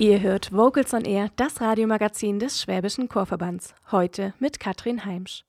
[0.00, 3.74] Ihr hört Vocals on Air, das Radiomagazin des Schwäbischen Chorverbands.
[3.92, 5.44] Heute mit Katrin Heimsch.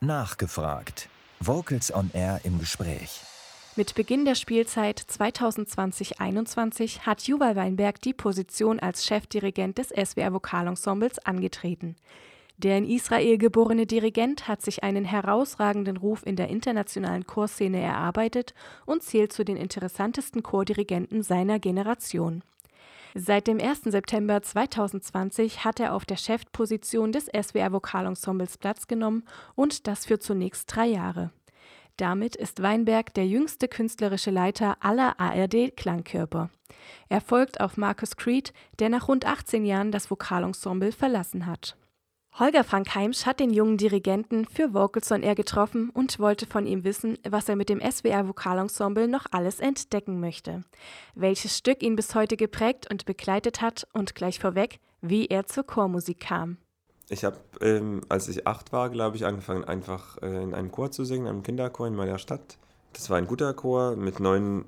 [0.00, 1.10] Nachgefragt.
[1.40, 3.20] Vocals on Air im Gespräch.
[3.76, 11.18] Mit Beginn der Spielzeit 2020-21 hat Juval Weinberg die Position als Chefdirigent des SWR Vokalensembles
[11.18, 11.96] angetreten.
[12.56, 18.54] Der in Israel geborene Dirigent hat sich einen herausragenden Ruf in der internationalen Chorszene erarbeitet
[18.86, 22.42] und zählt zu den interessantesten Chordirigenten seiner Generation.
[23.16, 23.82] Seit dem 1.
[23.82, 30.18] September 2020 hat er auf der Chefposition des SWR Vokalensembles Platz genommen und das für
[30.18, 31.30] zunächst drei Jahre.
[31.96, 36.50] Damit ist Weinberg der jüngste künstlerische Leiter aller ARD-Klangkörper.
[37.08, 41.76] Er folgt auf Marcus Creed, der nach rund 18 Jahren das Vokalensemble verlassen hat.
[42.36, 46.66] Holger Frank Heimsch hat den jungen Dirigenten für Vocals on Air getroffen und wollte von
[46.66, 50.64] ihm wissen, was er mit dem SWR Vokalensemble noch alles entdecken möchte.
[51.14, 55.62] Welches Stück ihn bis heute geprägt und begleitet hat und gleich vorweg, wie er zur
[55.62, 56.56] Chormusik kam.
[57.08, 60.90] Ich habe, ähm, als ich acht war, glaube ich, angefangen, einfach äh, in einem Chor
[60.90, 62.58] zu singen, einem Kinderchor in meiner Stadt.
[62.94, 63.94] Das war ein guter Chor.
[63.94, 64.64] Mit neun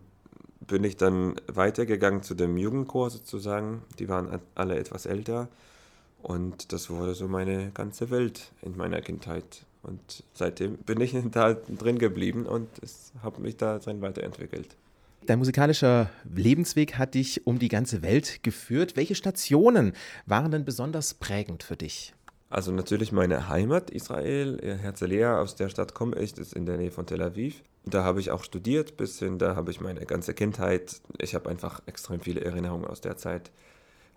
[0.61, 3.83] bin ich dann weitergegangen zu dem Jugendchor sozusagen.
[3.99, 5.49] Die waren alle etwas älter.
[6.23, 9.65] Und das wurde so meine ganze Welt in meiner Kindheit.
[9.83, 12.69] Und seitdem bin ich da drin geblieben und
[13.23, 14.77] habe mich da drin weiterentwickelt.
[15.27, 18.97] Dein musikalischer Lebensweg hat dich um die ganze Welt geführt.
[18.97, 19.93] Welche Stationen
[20.25, 22.15] waren denn besonders prägend für dich?
[22.49, 26.77] Also natürlich meine Heimat Israel, Herzliya, aus der Stadt komme ich, das ist in der
[26.77, 27.63] Nähe von Tel Aviv.
[27.85, 31.83] Da habe ich auch studiert, bisschen, da habe ich meine ganze Kindheit, ich habe einfach
[31.87, 33.51] extrem viele Erinnerungen aus der Zeit.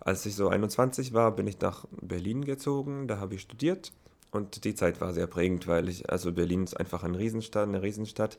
[0.00, 3.92] Als ich so 21 war, bin ich nach Berlin gezogen, da habe ich studiert
[4.30, 7.82] und die Zeit war sehr prägend, weil ich, also Berlin ist einfach eine Riesenstadt, eine
[7.82, 8.38] Riesenstadt.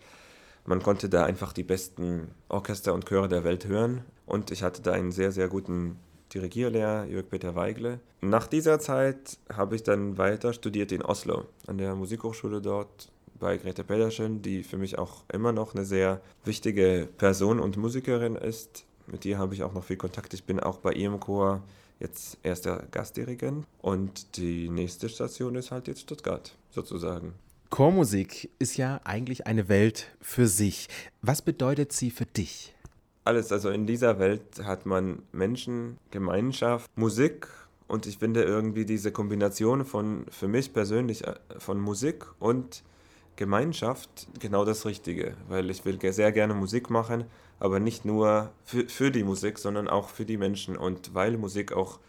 [0.65, 4.81] Man konnte da einfach die besten Orchester und Chöre der Welt hören und ich hatte
[4.81, 5.97] da einen sehr, sehr guten
[6.33, 7.99] Dirigierlehrer, Jörg-Peter Weigle.
[8.21, 13.57] Nach dieser Zeit habe ich dann weiter studiert in Oslo, an der Musikhochschule dort bei
[13.57, 18.85] Grete Pedersen, die für mich auch immer noch eine sehr wichtige Person und Musikerin ist.
[19.11, 20.33] Mit ihr habe ich auch noch viel Kontakt.
[20.33, 21.61] Ich bin auch bei ihrem Chor
[21.99, 27.33] jetzt erster Gastdirigent und die nächste Station ist halt jetzt Stuttgart sozusagen.
[27.69, 30.87] Chormusik ist ja eigentlich eine Welt für sich.
[31.21, 32.73] Was bedeutet sie für dich?
[33.23, 37.47] Alles, also in dieser Welt hat man Menschen, Gemeinschaft, Musik
[37.87, 42.83] und ich finde irgendwie diese Kombination von, für mich persönlich, äh, von Musik und
[43.35, 47.25] Gemeinschaft genau das Richtige, weil ich will sehr gerne Musik machen,
[47.61, 51.71] aber nicht nur für, für die Musik, sondern auch für die Menschen und weil Musik
[51.73, 51.99] auch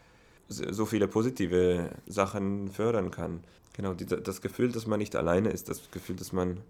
[0.48, 3.44] so viele positive Sachen fördern kann.
[3.74, 6.60] Genau, die, das Gefühl, dass man nicht alleine ist, das Gefühl, dass man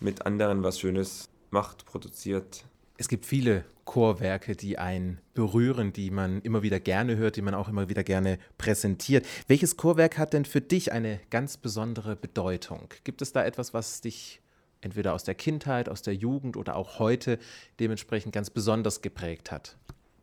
[0.00, 2.64] mit anderen was Schönes macht, produziert.
[2.96, 7.54] Es gibt viele Chorwerke, die einen berühren, die man immer wieder gerne hört, die man
[7.54, 9.26] auch immer wieder gerne präsentiert.
[9.46, 12.88] Welches Chorwerk hat denn für dich eine ganz besondere Bedeutung?
[13.04, 14.40] Gibt es da etwas, was dich
[14.80, 17.38] entweder aus der Kindheit, aus der Jugend oder auch heute
[17.80, 19.76] dementsprechend ganz besonders geprägt hat?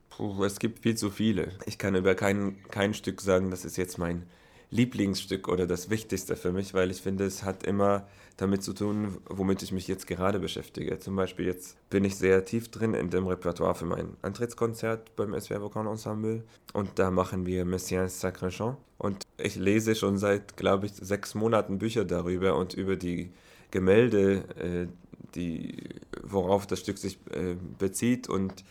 [0.10, 1.54] Puh, es gibt viel zu viele.
[1.66, 4.28] Ich kann über kein, kein Stück sagen, das ist jetzt mein
[4.74, 9.18] Lieblingsstück oder das Wichtigste für mich, weil ich finde, es hat immer damit zu tun,
[9.30, 10.98] womit ich mich jetzt gerade beschäftige.
[10.98, 15.40] Zum Beispiel jetzt bin ich sehr tief drin in dem Repertoire für mein Antrittskonzert beim
[15.40, 16.44] SWR Vokal Ensemble
[16.74, 21.36] und da machen wir Messiaens Sacré Chant und ich lese schon seit, glaube ich, sechs
[21.36, 23.32] Monaten Bücher darüber und über die
[23.74, 24.88] Gemälde, äh,
[25.34, 25.90] die,
[26.22, 28.64] worauf das Stück sich äh, bezieht und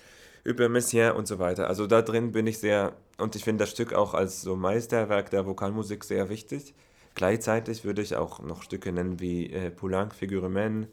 [0.44, 1.66] über Messiaen und so weiter.
[1.66, 5.28] Also da drin bin ich sehr, und ich finde das Stück auch als so Meisterwerk
[5.30, 6.74] der Vokalmusik sehr wichtig.
[7.16, 10.86] Gleichzeitig würde ich auch noch Stücke nennen wie äh, Poulenc, Figurement,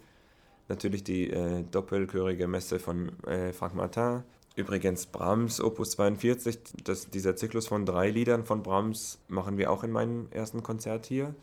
[0.68, 4.24] natürlich die äh, doppelchörige Messe von äh, Frank Martin.
[4.56, 9.84] Übrigens Brahms Opus 42, das, dieser Zyklus von drei Liedern von Brahms machen wir auch
[9.84, 11.36] in meinem ersten Konzert hier.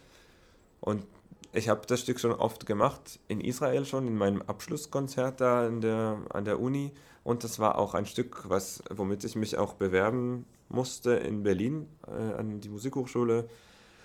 [0.81, 1.05] Und
[1.56, 5.81] ich habe das Stück schon oft gemacht, in Israel schon, in meinem Abschlusskonzert da in
[5.81, 6.93] der, an der Uni.
[7.25, 11.88] Und das war auch ein Stück, was, womit ich mich auch bewerben musste in Berlin
[12.06, 13.49] äh, an die Musikhochschule.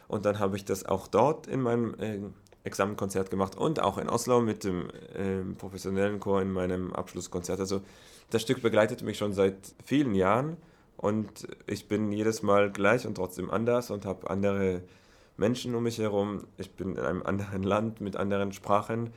[0.07, 2.19] Und dann habe ich das auch dort in meinem äh,
[2.63, 7.59] Examenkonzert gemacht und auch in Oslo mit dem äh, professionellen Chor in meinem Abschlusskonzert.
[7.59, 7.81] Also
[8.29, 10.55] das Stück begleitet mich schon seit vielen Jahren
[10.95, 14.83] und ich bin jedes Mal gleich und trotzdem anders und habe andere
[15.41, 16.45] Menschen um mich herum.
[16.57, 19.09] Ich bin in einem anderen Land mit anderen Sprachen.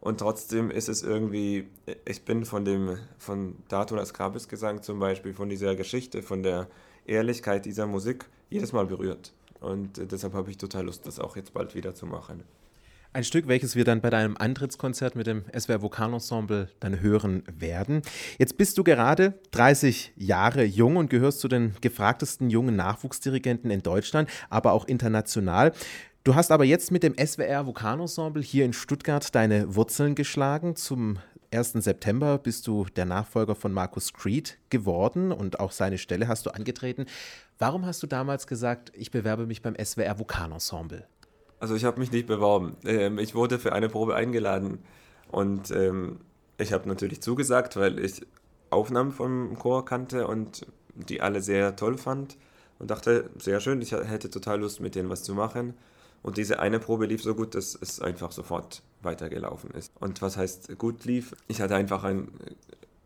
[0.00, 1.66] Und trotzdem ist es irgendwie,
[2.06, 6.68] ich bin von dem, von Dato Ascabis Gesang zum Beispiel, von dieser Geschichte, von der
[7.06, 9.32] Ehrlichkeit dieser Musik jedes Mal berührt.
[9.60, 12.44] Und deshalb habe ich total Lust, das auch jetzt bald wieder zu machen.
[13.14, 18.02] Ein Stück, welches wir dann bei deinem Antrittskonzert mit dem SWR Vokalensemble dann hören werden.
[18.40, 23.84] Jetzt bist du gerade 30 Jahre jung und gehörst zu den gefragtesten jungen Nachwuchsdirigenten in
[23.84, 25.70] Deutschland, aber auch international.
[26.24, 30.74] Du hast aber jetzt mit dem SWR Vokalensemble hier in Stuttgart deine Wurzeln geschlagen.
[30.74, 31.20] Zum
[31.52, 31.74] 1.
[31.74, 36.50] September bist du der Nachfolger von Markus Creed geworden und auch seine Stelle hast du
[36.50, 37.06] angetreten.
[37.58, 41.06] Warum hast du damals gesagt, ich bewerbe mich beim SWR Vokalensemble?
[41.60, 42.76] Also ich habe mich nicht beworben.
[42.84, 44.78] Ähm, ich wurde für eine Probe eingeladen
[45.28, 46.20] und ähm,
[46.58, 48.22] ich habe natürlich zugesagt, weil ich
[48.70, 52.36] Aufnahmen vom Chor kannte und die alle sehr toll fand
[52.78, 55.74] und dachte, sehr schön, ich hätte total Lust mit denen was zu machen.
[56.22, 59.92] Und diese eine Probe lief so gut, dass es einfach sofort weitergelaufen ist.
[60.00, 61.36] Und was heißt gut lief?
[61.48, 62.28] Ich hatte einfach ein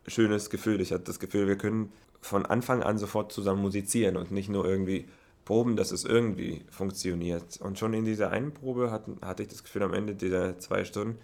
[0.07, 0.79] schönes Gefühl.
[0.79, 1.91] Ich hatte das Gefühl, wir können
[2.21, 5.05] von Anfang an sofort zusammen musizieren und nicht nur irgendwie
[5.49, 7.57] proben, dass es irgendwie funktioniert.
[7.59, 10.85] Und schon in dieser einen Probe hatten, hatte ich das Gefühl am Ende dieser zwei
[10.85, 11.17] Stunden,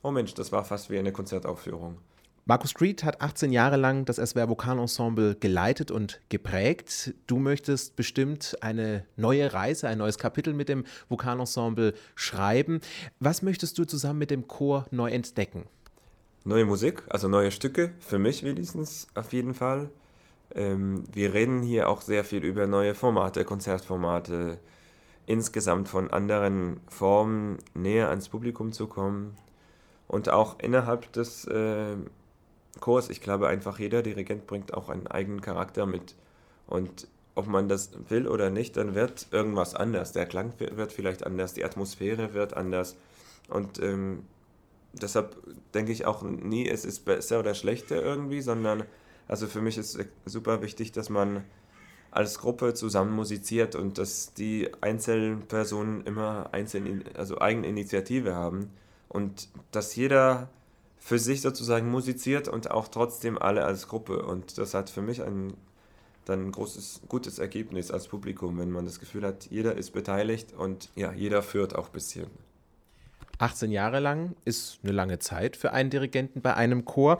[0.00, 1.98] oh Mensch, das war fast wie eine Konzertaufführung.
[2.44, 7.14] Markus Street hat 18 Jahre lang das SWR Vokalensemble geleitet und geprägt.
[7.26, 12.80] Du möchtest bestimmt eine neue Reise, ein neues Kapitel mit dem Vokalensemble schreiben.
[13.18, 15.64] Was möchtest du zusammen mit dem Chor neu entdecken?
[16.44, 19.90] Neue Musik, also neue Stücke, für mich wenigstens auf jeden Fall.
[20.54, 24.58] Ähm, wir reden hier auch sehr viel über neue Formate, Konzertformate,
[25.26, 29.36] insgesamt von anderen Formen näher ans Publikum zu kommen.
[30.06, 31.96] Und auch innerhalb des äh,
[32.80, 36.14] Chors, ich glaube einfach, jeder Dirigent bringt auch einen eigenen Charakter mit.
[36.66, 40.12] Und ob man das will oder nicht, dann wird irgendwas anders.
[40.12, 42.96] Der Klang wird vielleicht anders, die Atmosphäre wird anders.
[43.48, 44.24] Und ähm,
[44.92, 45.36] deshalb
[45.74, 48.84] denke ich auch nie, es ist besser oder schlechter irgendwie, sondern
[49.28, 51.44] also für mich ist super wichtig, dass man
[52.10, 58.70] als Gruppe zusammen musiziert und dass die einzelnen Personen immer einzeln, also Eigeninitiative haben
[59.08, 60.48] und dass jeder
[60.98, 64.24] für sich sozusagen musiziert und auch trotzdem alle als Gruppe.
[64.24, 65.54] Und das hat für mich ein
[66.28, 70.52] dann ein großes, gutes Ergebnis als Publikum, wenn man das Gefühl hat, jeder ist beteiligt
[70.52, 72.26] und ja, jeder führt auch ein bisschen.
[73.38, 77.18] 18 Jahre lang ist eine lange Zeit für einen Dirigenten bei einem Chor.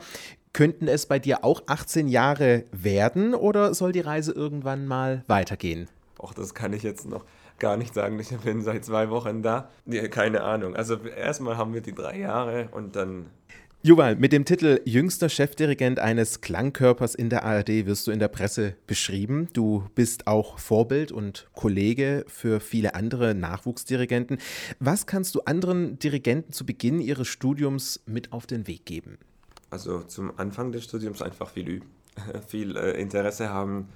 [0.51, 5.87] Könnten es bei dir auch 18 Jahre werden oder soll die Reise irgendwann mal weitergehen?
[6.19, 7.23] Och, das kann ich jetzt noch
[7.59, 8.19] gar nicht sagen.
[8.19, 9.69] Ich bin seit zwei Wochen da.
[9.85, 10.75] Ja, keine Ahnung.
[10.75, 13.27] Also erstmal haben wir die drei Jahre und dann
[13.81, 18.27] Juval, mit dem Titel Jüngster Chefdirigent eines Klangkörpers in der ARD wirst du in der
[18.27, 19.47] Presse beschrieben.
[19.53, 24.39] Du bist auch Vorbild und Kollege für viele andere Nachwuchsdirigenten.
[24.81, 29.17] Was kannst du anderen Dirigenten zu Beginn ihres Studiums mit auf den Weg geben?
[29.69, 31.89] Also zum Anfang des Studiums einfach viel üben,
[32.49, 33.87] viel äh, Interesse haben,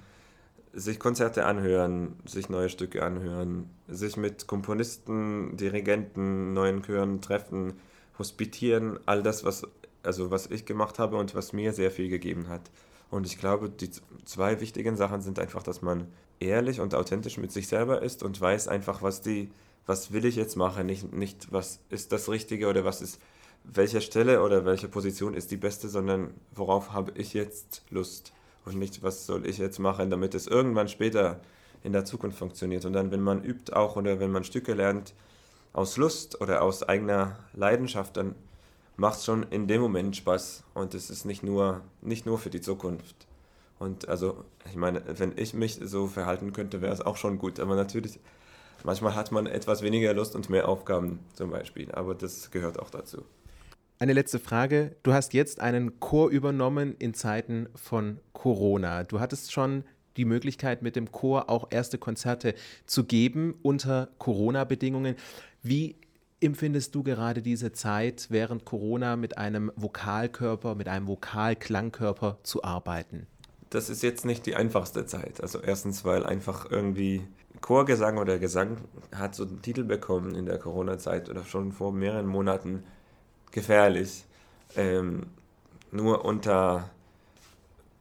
[0.72, 7.74] sich Konzerte anhören, sich neue Stücke anhören, sich mit Komponisten, Dirigenten, neuen Chören treffen,
[8.18, 9.66] hospitieren, all das, was,
[10.02, 12.70] also was ich gemacht habe und was mir sehr viel gegeben hat.
[13.10, 13.90] Und ich glaube, die
[14.24, 16.08] zwei wichtigen Sachen sind einfach, dass man
[16.40, 19.50] ehrlich und authentisch mit sich selber ist und weiß einfach, was die,
[19.86, 23.20] was will ich jetzt machen, nicht, nicht was ist das Richtige oder was ist
[23.64, 28.32] welche Stelle oder welche Position ist die beste, sondern worauf habe ich jetzt Lust
[28.64, 31.40] und nicht, was soll ich jetzt machen, damit es irgendwann später
[31.82, 32.84] in der Zukunft funktioniert.
[32.84, 35.14] Und dann, wenn man übt auch oder wenn man Stücke lernt
[35.74, 38.34] aus Lust oder aus eigener Leidenschaft, dann
[38.96, 42.48] macht es schon in dem Moment Spaß und es ist nicht nur, nicht nur für
[42.48, 43.26] die Zukunft.
[43.78, 47.58] Und also, ich meine, wenn ich mich so verhalten könnte, wäre es auch schon gut.
[47.58, 48.20] Aber natürlich,
[48.84, 51.90] manchmal hat man etwas weniger Lust und mehr Aufgaben zum Beispiel.
[51.92, 53.24] Aber das gehört auch dazu.
[53.98, 54.94] Eine letzte Frage.
[55.02, 59.02] Du hast jetzt einen Chor übernommen in Zeiten von Corona.
[59.02, 59.84] Du hattest schon
[60.16, 62.54] die Möglichkeit, mit dem Chor auch erste Konzerte
[62.86, 65.16] zu geben unter Corona-Bedingungen.
[65.66, 65.96] Wie
[66.40, 73.26] empfindest du gerade diese Zeit während Corona mit einem Vokalkörper, mit einem Vokalklangkörper zu arbeiten?
[73.70, 75.40] Das ist jetzt nicht die einfachste Zeit.
[75.40, 77.26] Also erstens, weil einfach irgendwie
[77.62, 78.76] Chorgesang oder Gesang
[79.16, 82.84] hat so einen Titel bekommen in der Corona-Zeit oder schon vor mehreren Monaten
[83.50, 84.26] gefährlich.
[84.76, 85.28] Ähm,
[85.92, 86.90] nur unter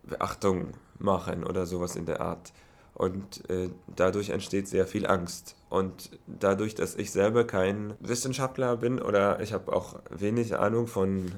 [0.04, 2.52] Beachtung machen oder sowas in der Art.
[2.94, 5.56] Und äh, dadurch entsteht sehr viel Angst.
[5.70, 11.32] Und dadurch, dass ich selber kein Wissenschaftler bin oder ich habe auch wenig Ahnung von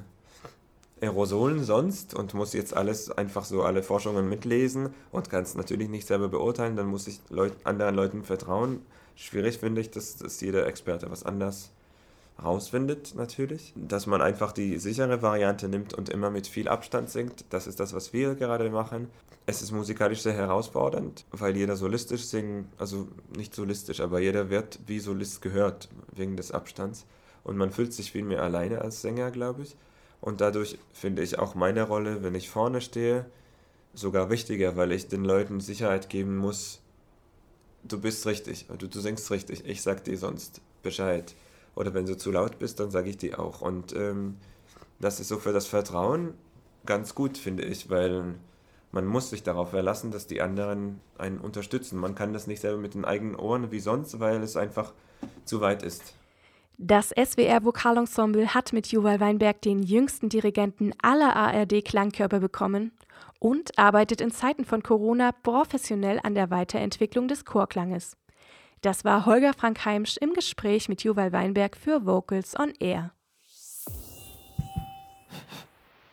[1.01, 5.89] Aerosolen sonst und muss jetzt alles einfach so alle Forschungen mitlesen und kann es natürlich
[5.89, 8.81] nicht selber beurteilen, dann muss ich Leut anderen Leuten vertrauen.
[9.15, 11.71] Schwierig finde ich, dass, dass jeder Experte was anders
[12.43, 17.45] rausfindet natürlich, dass man einfach die sichere Variante nimmt und immer mit viel Abstand singt.
[17.49, 19.09] Das ist das, was wir gerade machen.
[19.47, 24.79] Es ist musikalisch sehr herausfordernd, weil jeder solistisch singt, also nicht solistisch, aber jeder wird
[24.87, 27.05] wie Solist gehört wegen des Abstands.
[27.43, 29.75] und man fühlt sich viel mehr alleine als Sänger, glaube ich.
[30.19, 33.27] Und dadurch finde ich auch meine Rolle, wenn ich vorne stehe,
[33.93, 36.81] sogar wichtiger, weil ich den Leuten Sicherheit geben muss,
[37.83, 41.35] du bist richtig, du, du singst richtig, ich sag dir sonst Bescheid.
[41.75, 43.61] Oder wenn du zu laut bist, dann sage ich dir auch.
[43.61, 44.37] Und ähm,
[44.99, 46.33] das ist so für das Vertrauen
[46.85, 48.35] ganz gut, finde ich, weil
[48.95, 51.99] man muss sich darauf verlassen, dass die anderen einen unterstützen.
[51.99, 54.93] Man kann das nicht selber mit den eigenen Ohren wie sonst, weil es einfach
[55.43, 56.15] zu weit ist.
[56.77, 62.93] Das SWR Vokalensemble hat mit Juval Weinberg den jüngsten Dirigenten aller ARD-Klangkörper bekommen
[63.39, 68.15] und arbeitet in Zeiten von Corona professionell an der Weiterentwicklung des Chorklanges.
[68.81, 73.11] Das war Holger Frank Heimsch im Gespräch mit Juval Weinberg für Vocals on Air.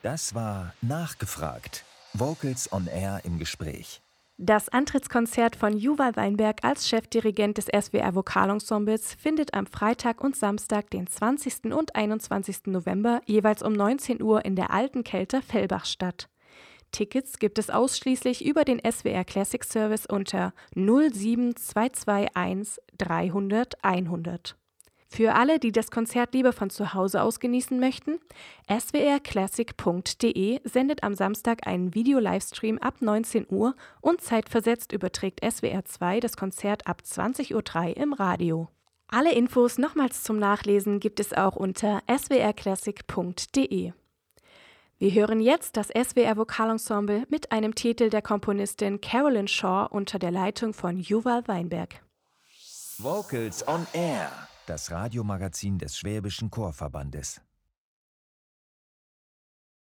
[0.03, 1.85] Das war Nachgefragt.
[2.15, 4.03] Vocals on Air im Gespräch.
[4.37, 10.91] Das Antrittskonzert von Juval Weinberg als Chefdirigent des SWR Vokalensembles findet am Freitag und Samstag,
[10.91, 11.73] den 20.
[11.73, 12.67] und 21.
[12.67, 16.29] November, jeweils um 19 Uhr in der Alten Kelter Fellbach statt.
[16.91, 24.57] Tickets gibt es ausschließlich über den SWR Classic Service unter 07221 300 100.
[25.13, 28.19] Für alle, die das Konzert lieber von zu Hause aus genießen möchten,
[28.71, 36.39] swrclassic.de sendet am Samstag einen Video-Livestream ab 19 Uhr und zeitversetzt überträgt SWR 2 das
[36.39, 38.69] Konzert ab 20.03 Uhr im Radio.
[39.07, 43.93] Alle Infos nochmals zum Nachlesen gibt es auch unter swrclassic.de.
[44.99, 50.31] Wir hören jetzt das SWR Vokalensemble mit einem Titel der Komponistin Carolyn Shaw unter der
[50.31, 52.01] Leitung von Juval Weinberg.
[52.97, 57.41] Vocals on Air das Radiomagazin des Schwäbischen Chorverbandes.